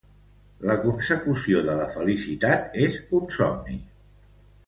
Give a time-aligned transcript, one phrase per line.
[0.69, 3.77] La consecució de la felicitat és un somni.